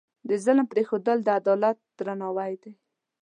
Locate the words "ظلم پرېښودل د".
0.43-1.27